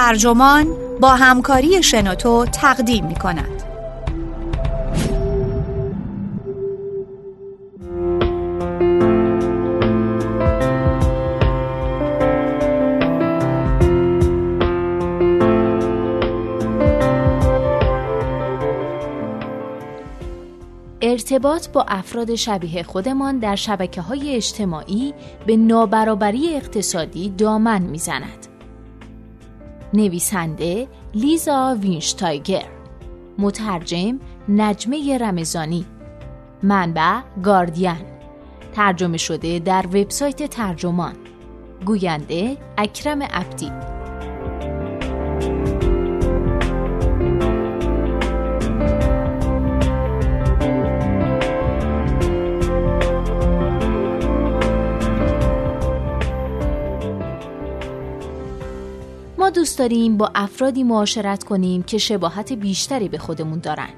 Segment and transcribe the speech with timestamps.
[0.00, 0.66] ترجمان
[1.00, 3.62] با همکاری شنوتو تقدیم می کند.
[21.02, 25.14] ارتباط با افراد شبیه خودمان در شبکه های اجتماعی
[25.46, 28.49] به نابرابری اقتصادی دامن می‌زند.
[29.94, 32.66] نویسنده لیزا وینشتایگر.
[33.38, 35.86] مترجم نجمه رمزانی
[36.62, 37.96] منبع گاردین.
[38.74, 41.14] ترجمه شده در وبسایت ترجمان.
[41.86, 43.70] گوینده اکرم عبدی.
[59.60, 63.90] دوست داریم با افرادی معاشرت کنیم که شباهت بیشتری به خودمون دارن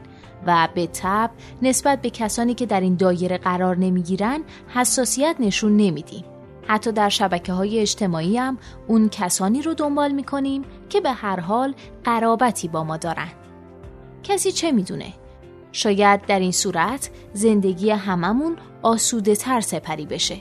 [0.46, 1.30] و به تب
[1.62, 6.24] نسبت به کسانی که در این دایره قرار نمی‌گیرن حساسیت نشون نمیدیم.
[6.66, 11.74] حتی در شبکه های اجتماعی هم اون کسانی رو دنبال می‌کنیم که به هر حال
[12.04, 13.28] قرابتی با ما دارن.
[14.22, 15.12] کسی چه می‌دونه؟
[15.72, 20.36] شاید در این صورت زندگی هممون آسوده تر سپری بشه.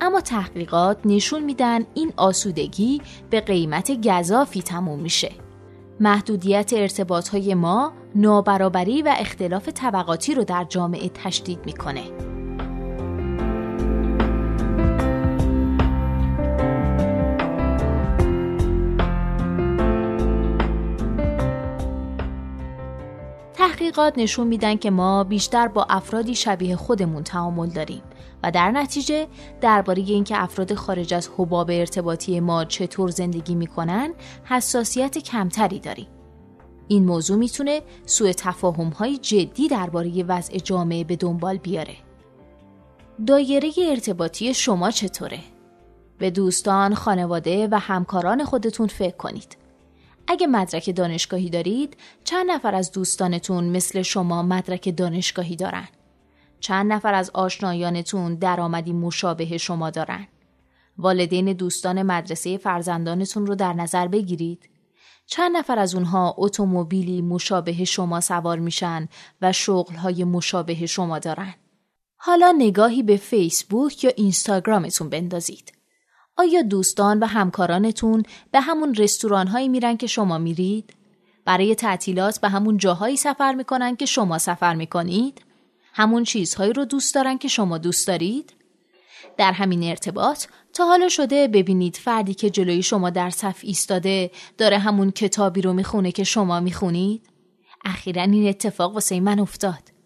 [0.00, 5.32] اما تحقیقات نشون میدن این آسودگی به قیمت گذافی تموم میشه.
[6.00, 12.37] محدودیت ارتباط ما نابرابری و اختلاف طبقاتی رو در جامعه تشدید می‌کنه.
[23.88, 28.02] تحقیقات نشون میدن که ما بیشتر با افرادی شبیه خودمون تعامل داریم
[28.42, 29.26] و در نتیجه
[29.60, 36.06] درباره اینکه افراد خارج از حباب ارتباطی ما چطور زندگی می‌کنن حساسیت کمتری داریم.
[36.88, 41.96] این موضوع می‌تونه سوء تفاهم های جدی درباره وضع جامعه به دنبال بیاره.
[43.26, 45.40] دایره ارتباطی شما چطوره؟
[46.18, 49.56] به دوستان، خانواده و همکاران خودتون فکر کنید.
[50.30, 55.88] اگه مدرک دانشگاهی دارید، چند نفر از دوستانتون مثل شما مدرک دانشگاهی دارن؟
[56.60, 60.26] چند نفر از آشنایانتون درآمدی مشابه شما دارن؟
[60.98, 64.68] والدین دوستان مدرسه فرزندانتون رو در نظر بگیرید.
[65.26, 69.08] چند نفر از اونها اتومبیلی مشابه شما سوار میشن
[69.42, 71.54] و شغلهای مشابه شما دارن؟
[72.16, 75.77] حالا نگاهی به فیسبوک یا اینستاگرامتون بندازید.
[76.38, 78.22] آیا دوستان و همکارانتون
[78.52, 80.94] به همون رستوران هایی میرن که شما میرید؟
[81.44, 85.42] برای تعطیلات به همون جاهایی سفر می‌کنن که شما سفر می‌کنید؟
[85.92, 88.52] همون چیزهایی رو دوست دارن که شما دوست دارید؟
[89.36, 94.78] در همین ارتباط تا حالا شده ببینید فردی که جلوی شما در صف ایستاده داره
[94.78, 97.22] همون کتابی رو می‌خونه که شما می‌خونید؟
[97.84, 99.97] اخیرا این اتفاق واسه من افتاد.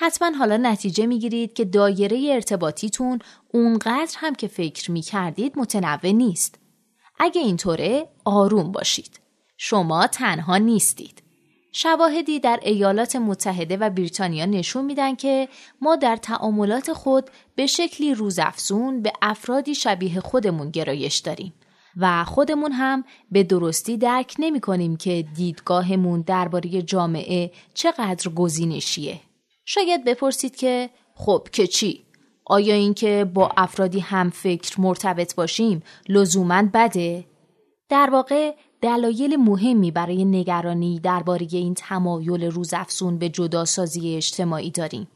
[0.00, 3.18] حتما حالا نتیجه می‌گیرید که دایره ارتباطیتون
[3.52, 6.58] اونقدر هم که فکر می‌کردید متنوع نیست.
[7.18, 9.20] اگه اینطوره آروم باشید.
[9.56, 11.22] شما تنها نیستید.
[11.72, 15.48] شواهدی در ایالات متحده و بریتانیا نشون میدن که
[15.80, 21.52] ما در تعاملات خود به شکلی روزافزون به افرادی شبیه خودمون گرایش داریم
[21.96, 29.20] و خودمون هم به درستی درک نمی کنیم که دیدگاهمون درباره جامعه چقدر گزینشیه.
[29.70, 32.04] شاید بپرسید که خب که چی؟
[32.44, 37.24] آیا اینکه با افرادی هم فکر مرتبط باشیم لزوما بده؟
[37.88, 45.08] در واقع دلایل مهمی برای نگرانی درباره این تمایل روزافزون به جداسازی اجتماعی داریم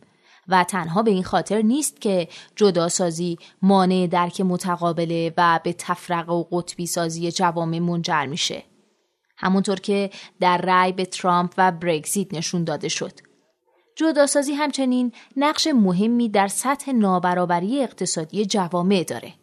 [0.48, 6.44] و تنها به این خاطر نیست که جداسازی مانع درک متقابله و به تفرق و
[6.50, 8.62] قطبی سازی جوامع منجر میشه.
[9.36, 10.10] همونطور که
[10.40, 13.31] در رأی به ترامپ و برگزیت نشون داده شد.
[13.96, 19.34] جداسازی همچنین نقش مهمی در سطح نابرابری اقتصادی جوامع داره.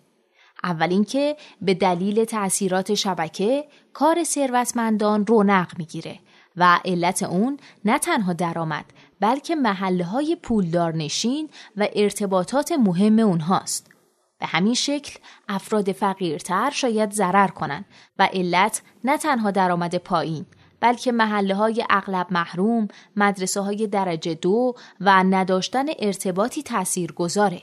[0.64, 6.20] اول اینکه به دلیل تأثیرات شبکه کار ثروتمندان رونق می‌گیره
[6.56, 8.86] و علت اون نه تنها درآمد
[9.20, 13.92] بلکه محله های پولدار نشین و ارتباطات مهم اونهاست.
[14.40, 15.20] به همین شکل
[15.50, 17.86] افراد فقیرتر شاید ضرر کنند
[18.20, 20.46] و علت نه تنها درآمد پایین
[20.80, 27.62] بلکه محله های اغلب محروم، مدرسه های درجه دو و نداشتن ارتباطی تأثیر گذاره.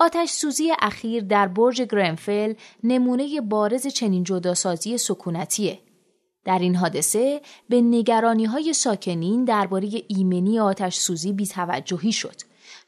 [0.00, 2.54] آتش سوزی اخیر در برج گرنفل
[2.84, 5.78] نمونه بارز چنین جداسازی سکونتیه.
[6.44, 12.36] در این حادثه به نگرانی های ساکنین درباره ایمنی آتش سوزی بیتوجهی شد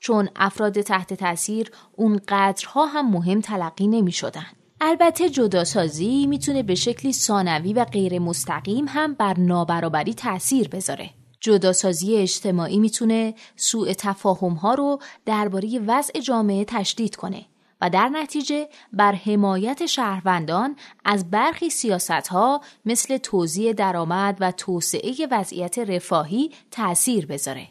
[0.01, 4.58] چون افراد تحت تاثیر اون قدرها هم مهم تلقی نمی شدن.
[4.81, 11.11] البته جداسازی می‌تونه به شکلی ثانوی و غیر مستقیم هم بر نابرابری تاثیر بذاره.
[11.41, 17.45] جداسازی اجتماعی می‌تونه سوء تفاهم ها رو درباره وضع جامعه تشدید کنه
[17.81, 25.15] و در نتیجه بر حمایت شهروندان از برخی سیاست ها مثل توزیع درآمد و توسعه
[25.31, 27.69] وضعیت رفاهی تأثیر بذاره.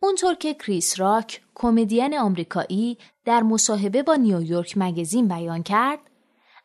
[0.00, 5.98] اونطور که کریس راک کمدین آمریکایی در مصاحبه با نیویورک مگزین بیان کرد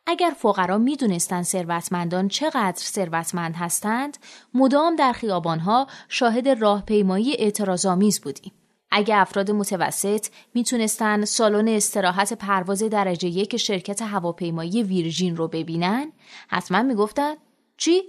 [0.06, 4.18] اگر فقرا می‌دونستند ثروتمندان چقدر ثروتمند هستند
[4.54, 8.52] مدام در خیابانها شاهد راهپیمایی اعتراضآمیز بودیم.
[8.92, 16.12] اگر افراد متوسط می‌تونستن سالن استراحت پرواز درجه یک شرکت هواپیمایی ویرژین رو ببینن
[16.48, 17.36] حتما می‌گفتن
[17.78, 18.02] چی؟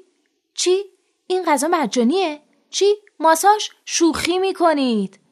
[0.54, 0.84] چی؟
[1.26, 2.40] این غذا مجانیه؟
[2.70, 5.23] چی؟ ماساژ؟ شوخی می‌کنید!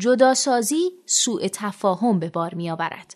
[0.00, 3.14] جداسازی سوء تفاهم به بار می آورد.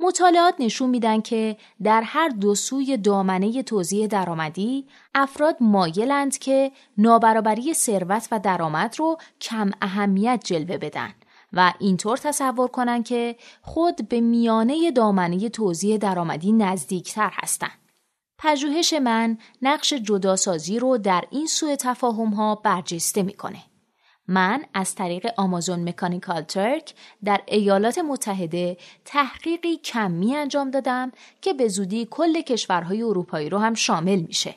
[0.00, 7.74] مطالعات نشون میدن که در هر دو سوی دامنه توزیع درآمدی افراد مایلند که نابرابری
[7.74, 11.14] ثروت و درآمد رو کم اهمیت جلوه بدن
[11.52, 17.78] و اینطور تصور کنند که خود به میانه دامنه توزیع درآمدی نزدیکتر هستند.
[18.38, 23.62] پژوهش من نقش جداسازی رو در این سوء تفاهم ها برجسته می‌کنه.
[24.28, 26.94] من از طریق آمازون مکانیکال ترک
[27.24, 31.12] در ایالات متحده تحقیقی کمی انجام دادم
[31.42, 34.54] که به زودی کل کشورهای اروپایی رو هم شامل میشه.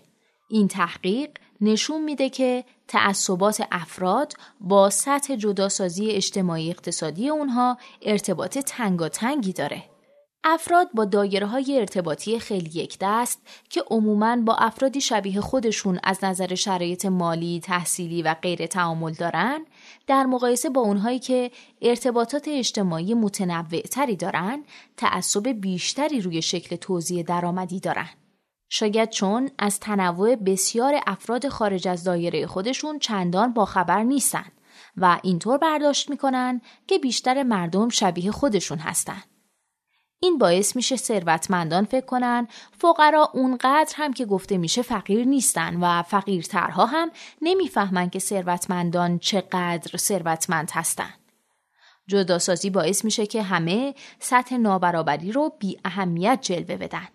[0.50, 1.30] این تحقیق
[1.62, 9.84] نشون میده که تعصبات افراد با سطح جداسازی اجتماعی اقتصادی اونها ارتباط تنگاتنگی داره.
[10.44, 16.24] افراد با دایره های ارتباطی خیلی یک دست که عموماً با افرادی شبیه خودشون از
[16.24, 19.66] نظر شرایط مالی، تحصیلی و غیر تعامل دارن
[20.08, 21.52] در مقایسه با اونهایی که
[21.82, 24.64] ارتباطات اجتماعی متنوع تری دارن
[24.98, 28.10] تعصب بیشتری روی شکل توزیع درآمدی دارن.
[28.70, 34.46] شاید چون از تنوع بسیار افراد خارج از دایره خودشون چندان باخبر نیستن
[34.98, 39.24] و اینطور برداشت می‌کنن که بیشتر مردم شبیه خودشون هستن.
[40.22, 46.04] این باعث میشه ثروتمندان فکر کنن فقرا اونقدر هم که گفته میشه فقیر نیستن و
[46.04, 47.12] فقیرترها هم
[47.42, 51.14] نمی‌فهمن که ثروتمندان چقدر ثروتمند هستن.
[52.08, 57.08] جداسازی باعث میشه که همه سطح نابرابری رو بی اهمیت جلوه بدن.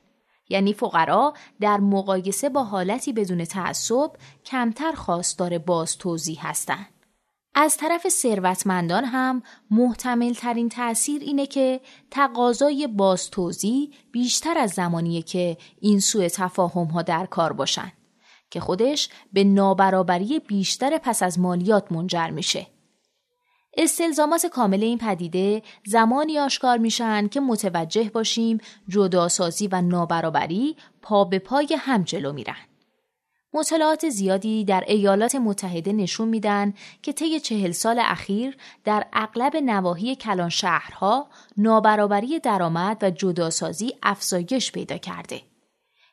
[0.49, 4.11] یعنی فقرا در مقایسه با حالتی بدون تعصب
[4.45, 6.94] کمتر خواستار باز توضیح هستند.
[7.55, 11.81] از طرف ثروتمندان هم محتمل ترین تأثیر اینه که
[12.11, 17.93] تقاضای بازتوزی بیشتر از زمانیه که این سوء تفاهم ها در کار باشن
[18.51, 22.67] که خودش به نابرابری بیشتر پس از مالیات منجر میشه.
[23.77, 28.59] استلزامات کامل این پدیده زمانی آشکار میشن که متوجه باشیم
[28.89, 32.74] جداسازی و نابرابری پا به پای هم جلو میرن.
[33.55, 40.17] مطالعات زیادی در ایالات متحده نشون میدن که طی چهل سال اخیر در اغلب نواحی
[40.17, 45.41] کلان شهرها نابرابری درآمد و جداسازی افزایش پیدا کرده.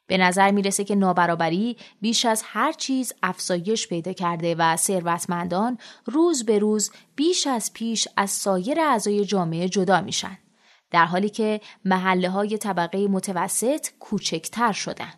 [0.07, 6.45] به نظر می‌رسه که نابرابری بیش از هر چیز افزایش پیدا کرده و ثروتمندان روز
[6.45, 10.37] به روز بیش از پیش از سایر اعضای جامعه جدا میشن
[10.91, 15.13] در حالی که محله های طبقه متوسط کوچکتر شدن.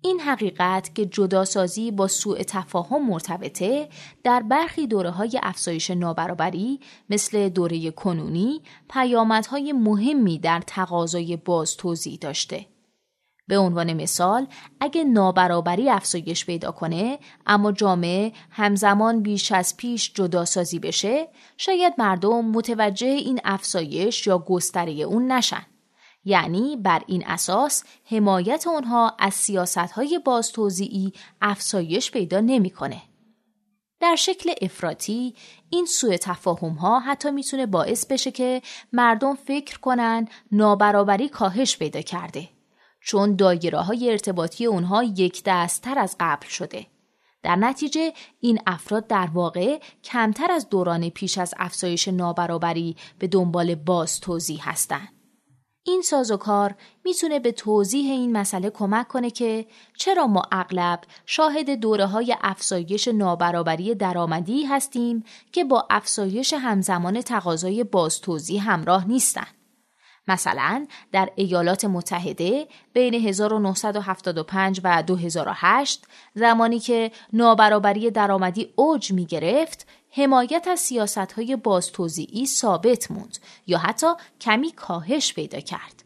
[0.00, 3.88] این حقیقت که جداسازی با سوء تفاهم مرتبطه
[4.24, 12.18] در برخی دوره های افزایش نابرابری مثل دوره کنونی پیامدهای مهمی در تقاضای باز توضیح
[12.20, 12.66] داشته.
[13.48, 14.46] به عنوان مثال
[14.80, 22.44] اگه نابرابری افزایش پیدا کنه اما جامعه همزمان بیش از پیش جداسازی بشه شاید مردم
[22.44, 25.66] متوجه این افزایش یا گستره اون نشن.
[26.28, 33.02] یعنی بر این اساس حمایت آنها از سیاست های بازتوزیعی افزایش پیدا نمی‌کنه.
[34.00, 35.34] در شکل افراطی
[35.70, 42.00] این سوء تفاهم ها حتی می‌تونه باعث بشه که مردم فکر کنن نابرابری کاهش پیدا
[42.00, 42.48] کرده
[43.00, 46.86] چون دایره های ارتباطی اونها یک دستتر از قبل شده.
[47.42, 53.74] در نتیجه این افراد در واقع کمتر از دوران پیش از افزایش نابرابری به دنبال
[53.74, 55.15] باز توضیح هستند.
[55.86, 56.74] این سازوکار
[57.04, 59.66] می‌تونه به توضیح این مسئله کمک کنه که
[59.96, 67.84] چرا ما اغلب شاهد دوره های افزایش نابرابری درآمدی هستیم که با افزایش همزمان تقاضای
[67.84, 69.55] بازتوزیع همراه نیستند.
[70.28, 79.86] مثلا در ایالات متحده بین 1975 و 2008 زمانی که نابرابری درآمدی اوج می گرفت
[80.10, 84.06] حمایت از سیاست های بازتوزیعی ثابت موند یا حتی
[84.40, 86.02] کمی کاهش پیدا کرد.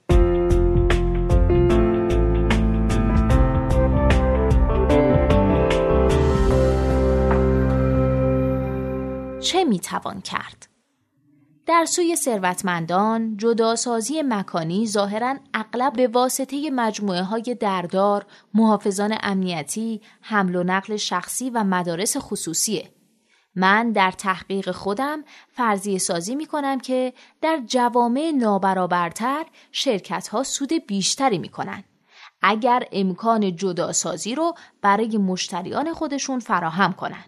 [9.40, 10.69] چه می توان کرد؟
[11.70, 20.56] در سوی ثروتمندان جداسازی مکانی ظاهرا اغلب به واسطه مجموعه های دردار، محافظان امنیتی، حمل
[20.56, 22.90] و نقل شخصی و مدارس خصوصیه.
[23.54, 30.72] من در تحقیق خودم فرضیه سازی می کنم که در جوامع نابرابرتر شرکت ها سود
[30.86, 31.84] بیشتری می کنن.
[32.42, 37.24] اگر امکان جداسازی رو برای مشتریان خودشون فراهم کنن.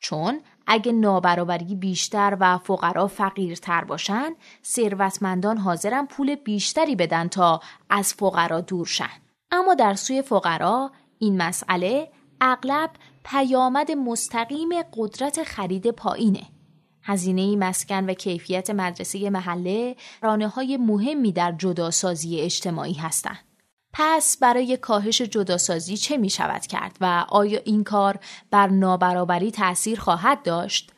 [0.00, 8.14] چون اگه نابرابری بیشتر و فقرا فقیرتر باشن ثروتمندان حاضرن پول بیشتری بدن تا از
[8.14, 9.10] فقرا دور شن
[9.50, 12.08] اما در سوی فقرا این مسئله
[12.40, 12.90] اغلب
[13.24, 16.42] پیامد مستقیم قدرت خرید پایینه
[17.02, 23.45] هزینه مسکن و کیفیت مدرسه محله رانه های مهمی در جداسازی اجتماعی هستند.
[23.98, 28.18] پس برای کاهش جداسازی چه می شود کرد و آیا این کار
[28.50, 30.92] بر نابرابری تأثیر خواهد داشت؟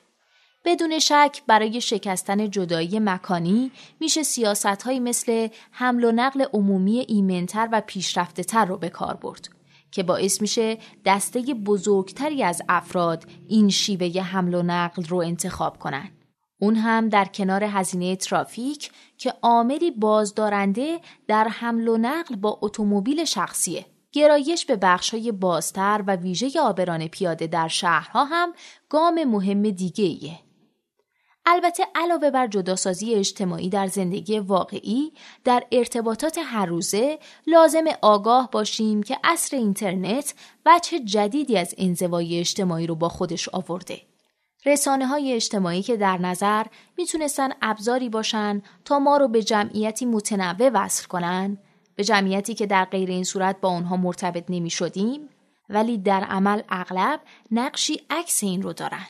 [0.65, 7.69] بدون شک برای شکستن جدایی مکانی میشه سیاست های مثل حمل و نقل عمومی ایمنتر
[7.73, 9.49] و پیشرفته تر رو به کار برد
[9.91, 16.18] که باعث میشه دسته بزرگتری از افراد این شیوه حمل و نقل رو انتخاب کنند.
[16.59, 23.25] اون هم در کنار هزینه ترافیک که عاملی بازدارنده در حمل و نقل با اتومبیل
[23.25, 23.87] شخصیه.
[24.13, 28.53] گرایش به بخشای بازتر و ویژه آبران پیاده در شهرها هم
[28.89, 30.39] گام مهم دیگه ایه.
[31.47, 35.13] البته علاوه بر جداسازی اجتماعی در زندگی واقعی
[35.45, 40.35] در ارتباطات هر روزه لازم آگاه باشیم که عصر اینترنت
[40.67, 44.08] وجه جدیدی از انزوای اجتماعی رو با خودش آورده.
[44.67, 50.71] رسانه های اجتماعی که در نظر می‌تونستن ابزاری باشن تا ما رو به جمعیتی متنوع
[50.75, 51.59] وصل کنن
[51.97, 55.29] به جمعیتی که در غیر این صورت با اونها مرتبط نمی شدیم
[55.69, 59.07] ولی در عمل اغلب نقشی عکس این رو دارن.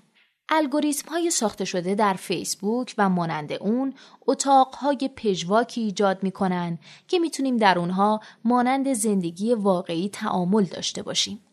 [0.48, 3.94] الگوریتم های ساخته شده در فیسبوک و مانند اون
[4.26, 6.78] اتاق های پژواکی ایجاد می کنن
[7.08, 11.47] که می‌تونیم در اونها مانند زندگی واقعی تعامل داشته باشیم.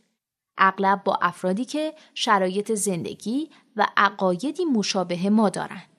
[0.57, 5.89] اغلب با افرادی که شرایط زندگی و عقایدی مشابه ما دارند.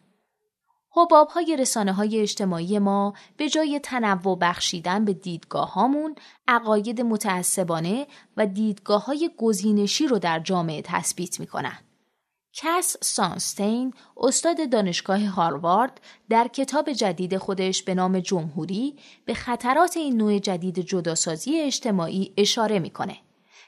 [0.97, 6.15] حباب های رسانه های اجتماعی ما به جای تنوع بخشیدن به دیدگاه هامون
[6.49, 11.79] عقاید متعصبانه و دیدگاه های گزینشی رو در جامعه تثبیت می کنن.
[12.59, 20.17] کس سانستین استاد دانشگاه هاروارد در کتاب جدید خودش به نام جمهوری به خطرات این
[20.17, 23.17] نوع جدید جداسازی اجتماعی اشاره می‌کنه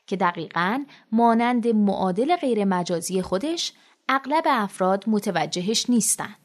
[0.08, 3.72] که دقیقا مانند معادل غیر مجازی خودش
[4.08, 6.36] اغلب افراد متوجهش نیستند.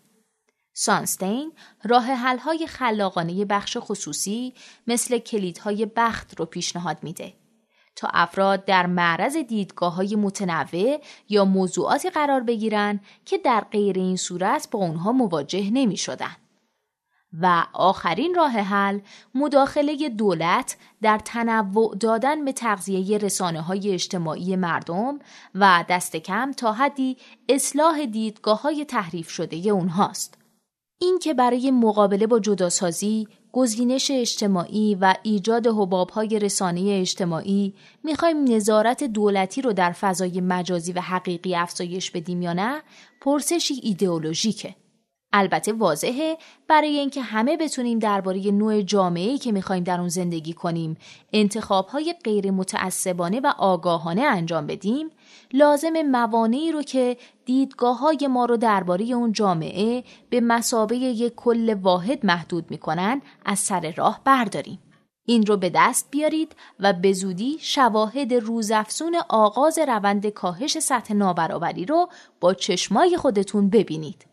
[0.74, 1.51] سانستین
[1.84, 4.53] راه های خلاقانه بخش خصوصی
[4.88, 7.34] مثل کلیدهای بخت رو پیشنهاد میده
[7.96, 14.17] تا افراد در معرض دیدگاه های متنوع یا موضوعاتی قرار بگیرن که در غیر این
[14.17, 16.36] صورت با اونها مواجه نمی شدن.
[17.42, 19.00] و آخرین راه حل
[19.36, 25.20] مداخله دولت در تنوع دادن به تغذیه رسانه های اجتماعی مردم
[25.56, 27.18] و دست کم تا حدی
[27.50, 30.38] اصلاح دیدگاه های تحریف شده اونهاست.
[31.02, 35.68] این که برای مقابله با جداسازی، گزینش اجتماعی و ایجاد
[36.13, 37.74] های رسانه اجتماعی
[38.04, 42.82] می‌خوایم نظارت دولتی رو در فضای مجازی و حقیقی افزایش بدیم یا نه
[43.22, 44.75] پرسشی ایدئولوژیکه.
[45.34, 46.38] البته واضحه
[46.68, 50.98] برای اینکه همه بتونیم درباره نوع جامعه‌ای که می‌خوایم در اون زندگی کنیم
[51.34, 55.10] انتخابهای غیر متعصبانه و آگاهانه انجام بدیم
[55.54, 61.74] لازم موانعی رو که دیدگاه های ما رو درباره اون جامعه به مسابه یک کل
[61.74, 64.80] واحد محدود می‌کنن از سر راه برداریم.
[65.25, 71.86] این رو به دست بیارید و به زودی شواهد روزافزون آغاز روند کاهش سطح نابرابری
[71.86, 72.10] رو
[72.40, 74.33] با چشمای خودتون ببینید.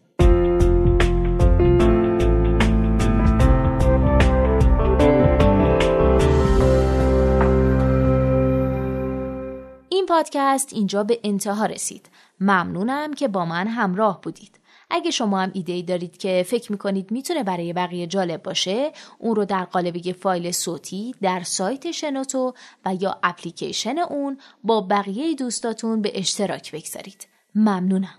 [10.01, 12.11] این پادکست اینجا به انتها رسید.
[12.41, 14.61] ممنونم که با من همراه بودید.
[14.91, 19.45] اگه شما هم ایده دارید که فکر می‌کنید می‌تونه برای بقیه جالب باشه اون رو
[19.45, 22.55] در قالب یه فایل صوتی در سایت شنوتو
[22.85, 28.19] و یا اپلیکیشن اون با بقیه دوستاتون به اشتراک بگذارید ممنونم